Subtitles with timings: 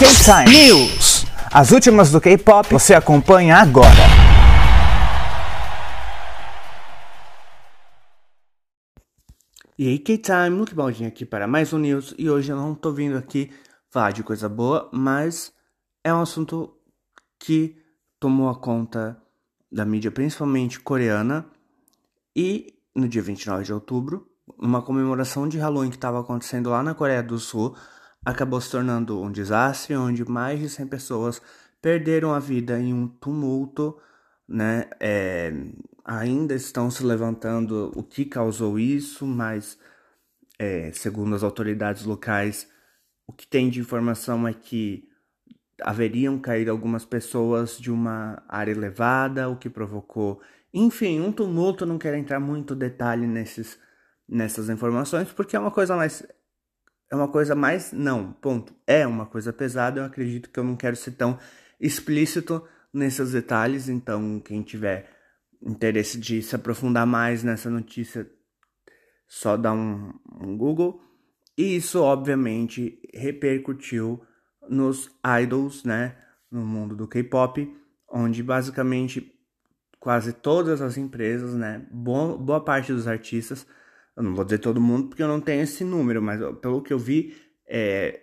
[0.00, 1.26] K-Time News.
[1.52, 3.86] As últimas do K-pop você acompanha agora.
[9.78, 12.14] E aí, K-Time, Luke Baldinho aqui para mais um News.
[12.16, 13.52] E hoje eu não tô vindo aqui
[13.90, 15.52] falar de coisa boa, mas
[16.02, 16.74] é um assunto
[17.38, 17.76] que
[18.18, 19.22] tomou a conta
[19.70, 21.44] da mídia, principalmente coreana.
[22.34, 24.26] E no dia 29 de outubro,
[24.58, 27.76] uma comemoração de Halloween que estava acontecendo lá na Coreia do Sul
[28.24, 31.42] acabou se tornando um desastre, onde mais de 100 pessoas
[31.80, 33.98] perderam a vida em um tumulto,
[34.48, 34.90] né?
[35.00, 35.52] É,
[36.04, 39.78] ainda estão se levantando o que causou isso, mas
[40.58, 42.68] é, segundo as autoridades locais,
[43.26, 45.08] o que tem de informação é que
[45.82, 50.42] haveriam caído algumas pessoas de uma área elevada, o que provocou,
[50.74, 51.86] enfim, um tumulto.
[51.86, 53.78] Não quero entrar muito detalhe nesses,
[54.28, 56.26] nessas informações, porque é uma coisa mais
[57.10, 57.92] é uma coisa mais.
[57.92, 58.72] Não, ponto.
[58.86, 60.00] É uma coisa pesada.
[60.00, 61.38] Eu acredito que eu não quero ser tão
[61.80, 63.88] explícito nesses detalhes.
[63.88, 65.10] Então, quem tiver
[65.60, 68.30] interesse de se aprofundar mais nessa notícia,
[69.26, 71.02] só dá um, um Google.
[71.58, 74.22] E isso, obviamente, repercutiu
[74.68, 75.10] nos
[75.42, 76.16] idols, né?
[76.50, 77.76] No mundo do K-pop,
[78.08, 79.32] onde basicamente
[79.98, 81.86] quase todas as empresas, né?
[81.90, 83.66] Boa, boa parte dos artistas
[84.16, 86.92] eu não vou dizer todo mundo porque eu não tenho esse número, mas pelo que
[86.92, 87.34] eu vi,
[87.66, 88.20] é,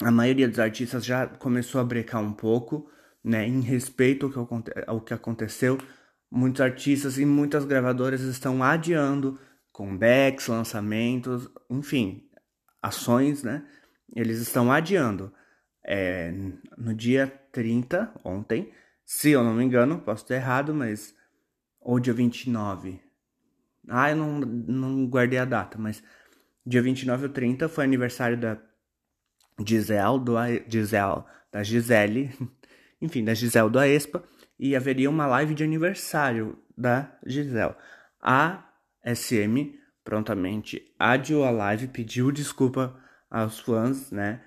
[0.00, 2.90] a maioria dos artistas já começou a brecar um pouco,
[3.24, 5.78] né, em respeito ao que, ao que aconteceu.
[6.30, 9.38] Muitos artistas e muitas gravadoras estão adiando
[9.72, 12.28] comebacks, lançamentos, enfim,
[12.82, 13.66] ações, né?
[14.14, 15.32] Eles estão adiando.
[15.84, 16.32] É,
[16.76, 18.72] no dia 30, ontem,
[19.04, 21.14] se eu não me engano, posso estar errado, mas.
[21.80, 23.00] Ou dia 29,
[23.88, 26.02] ah, eu não, não guardei a data, mas
[26.64, 28.58] dia 29 ou 30 foi aniversário da
[29.64, 30.34] Gisele, do,
[30.68, 32.30] Gisele, da Gisele,
[33.00, 34.22] enfim, da Gisele do Aespa,
[34.58, 37.74] e haveria uma live de aniversário da Gisele.
[38.20, 38.64] A
[39.04, 39.74] SM
[40.04, 42.98] prontamente adiou a live, pediu desculpa
[43.30, 44.42] aos fãs, né?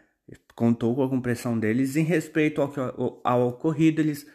[0.53, 4.28] Contou com a compressão deles em respeito ao, ao, ao ocorrido, eles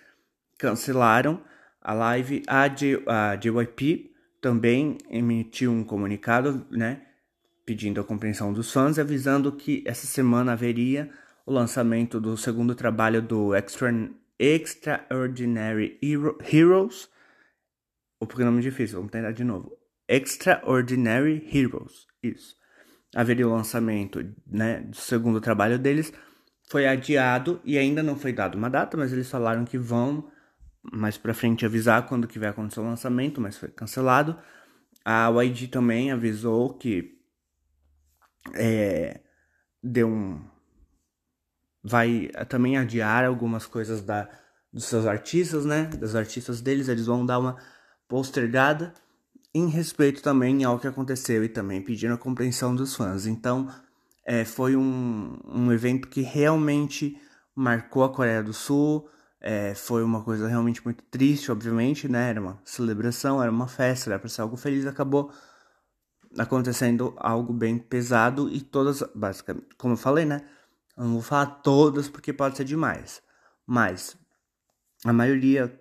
[0.59, 1.43] cancelaram
[1.81, 2.43] a live.
[2.47, 4.14] A, J, a JYP
[4.45, 7.01] também emitiu um comunicado, né,
[7.65, 11.11] pedindo a compreensão dos fãs, avisando que essa semana haveria
[11.47, 13.91] o lançamento do segundo trabalho do Extra,
[14.39, 17.09] Extraordinary Hero, Heroes.
[18.21, 19.79] O nome difícil, vamos tentar de novo.
[20.07, 22.55] Extraordinary Heroes, isso.
[23.17, 26.13] Haveria o lançamento né, do segundo trabalho deles,
[26.69, 30.31] foi adiado e ainda não foi dado uma data, mas eles falaram que vão
[30.93, 34.39] mais pra frente avisar quando que vai acontecer o lançamento, mas foi cancelado.
[35.05, 37.19] A YG também avisou que
[38.55, 39.21] é,
[39.83, 40.41] deu um.
[41.83, 44.29] Vai também adiar algumas coisas da,
[44.73, 45.85] dos seus artistas, né?
[45.85, 47.57] Das artistas deles, eles vão dar uma
[48.09, 48.95] postergada
[49.55, 53.27] em respeito também ao que aconteceu e também pedindo a compreensão dos fãs.
[53.27, 53.69] Então,
[54.25, 57.21] é, foi um, um evento que realmente
[57.55, 59.09] marcou a Coreia do Sul
[59.47, 62.31] é, foi uma coisa realmente muito triste, obviamente, né?
[62.31, 65.31] Era uma celebração, era uma festa, era para ser algo feliz, acabou
[66.39, 70.41] acontecendo algo bem pesado e todas, basicamente, como eu falei, né?
[70.97, 73.23] Eu não vou falar todas porque pode ser demais,
[73.67, 74.17] mas
[75.05, 75.79] a maioria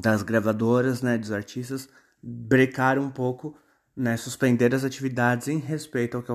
[0.00, 1.86] das gravadoras, né, dos artistas,
[2.22, 3.58] brecaram um pouco,
[3.94, 6.32] né, suspender as atividades em respeito ao que,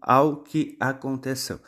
[0.00, 1.60] ao que aconteceu.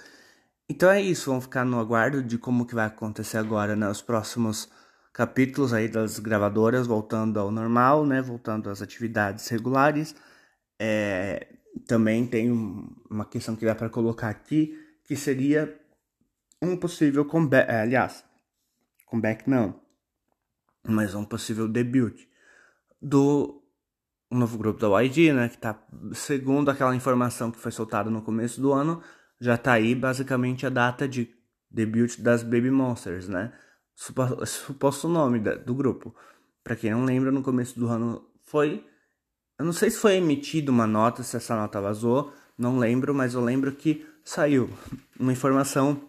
[0.71, 4.07] Então é isso, vamos ficar no aguardo de como que vai acontecer agora nos né,
[4.07, 4.71] próximos
[5.13, 10.15] capítulos aí das gravadoras, voltando ao normal, né, voltando às atividades regulares.
[10.79, 11.57] É,
[11.89, 12.53] também tem
[13.11, 15.77] uma questão que dá para colocar aqui, que seria
[16.63, 18.25] um possível comeback, é, aliás,
[19.07, 19.75] comeback não,
[20.87, 22.29] mas um possível debut
[23.03, 23.61] do
[24.31, 25.77] novo grupo da YG, né, que tá
[26.13, 29.03] segundo aquela informação que foi soltada no começo do ano,
[29.41, 31.35] já tá aí basicamente a data de
[31.71, 33.53] debut das Baby Monsters, né?
[33.95, 36.15] Suposto nome do grupo.
[36.63, 38.85] Para quem não lembra, no começo do ano foi.
[39.59, 43.35] Eu não sei se foi emitida uma nota, se essa nota vazou, não lembro, mas
[43.35, 44.71] eu lembro que saiu
[45.19, 46.01] uma informação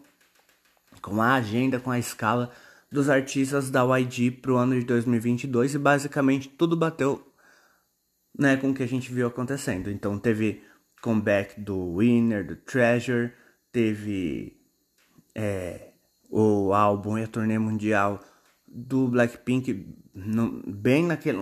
[1.01, 2.51] com a agenda, com a escala
[2.91, 7.25] dos artistas da YG pro ano de 2022 e basicamente tudo bateu
[8.37, 9.89] né, com o que a gente viu acontecendo.
[9.89, 10.63] Então teve
[11.01, 13.33] comeback do Winner, do Treasure,
[13.71, 14.61] teve
[15.35, 15.91] é,
[16.29, 18.23] o álbum e a turnê mundial
[18.67, 21.39] do Blackpink no, bem, naquele,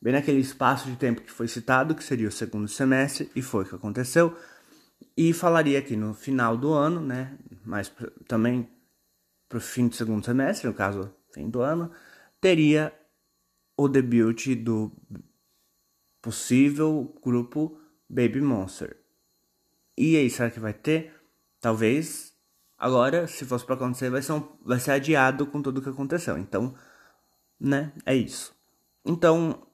[0.00, 3.64] bem naquele espaço de tempo que foi citado, que seria o segundo semestre, e foi
[3.64, 4.36] o que aconteceu.
[5.16, 7.92] E falaria aqui no final do ano, né, mais
[8.26, 8.68] também
[9.48, 11.90] pro fim do segundo semestre, no caso, fim do ano,
[12.40, 12.92] teria
[13.76, 14.92] o debut do
[16.22, 17.79] possível grupo
[18.10, 18.96] Baby Monster.
[19.96, 21.14] E aí, será que vai ter?
[21.60, 22.34] Talvez.
[22.76, 25.90] Agora, se fosse para acontecer, vai ser, um, vai ser adiado com tudo o que
[25.90, 26.36] aconteceu.
[26.36, 26.74] Então,
[27.60, 27.92] né?
[28.04, 28.52] É isso.
[29.04, 29.64] Então,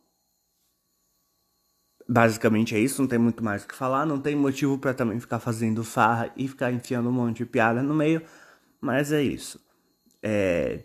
[2.06, 3.00] basicamente é isso.
[3.00, 4.04] Não tem muito mais o que falar.
[4.04, 7.82] Não tem motivo para também ficar fazendo farra e ficar enfiando um monte de piada
[7.82, 8.22] no meio.
[8.80, 9.64] Mas é isso.
[10.22, 10.84] É...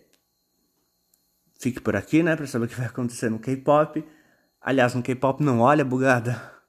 [1.60, 2.36] Fique por aqui, né?
[2.36, 4.06] Pra saber o que vai acontecer no K-pop.
[4.62, 6.61] Aliás, no K-pop não olha, bugada.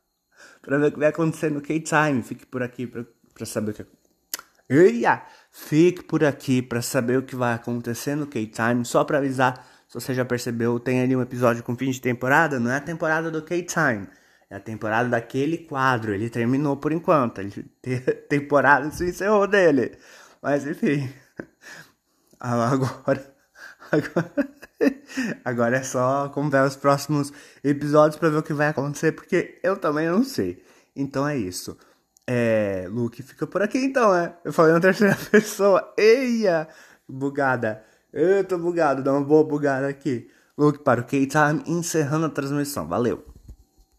[0.62, 2.22] Pra ver o que vai acontecer no K-Time.
[2.22, 3.86] Fique por aqui pra saber o que.
[4.70, 5.22] Eia!
[5.50, 8.84] Fique por aqui pra saber o que vai acontecer no K-Time.
[8.86, 12.58] Só pra avisar, se você já percebeu, tem ali um episódio com fim de temporada.
[12.58, 14.08] Não é a temporada do K-Time.
[14.48, 16.14] É a temporada daquele quadro.
[16.14, 17.40] Ele terminou por enquanto.
[17.40, 17.52] Ele,
[18.28, 19.98] temporada se encerrou dele.
[20.40, 21.12] Mas enfim.
[22.40, 23.34] Agora.
[23.92, 24.61] Agora.
[25.44, 27.32] Agora é só acompanhar os próximos
[27.62, 30.62] episódios para ver o que vai acontecer, porque eu também não sei.
[30.94, 31.76] Então é isso.
[32.26, 34.36] É, Luke fica por aqui então, é.
[34.44, 35.92] Eu falei na terceira pessoa.
[35.98, 36.68] Eia!
[37.08, 37.84] Bugada.
[38.12, 40.30] Eu tô bugado, dá uma boa bugada aqui.
[40.56, 42.86] Luke para o K-Time, encerrando a transmissão.
[42.86, 43.31] Valeu!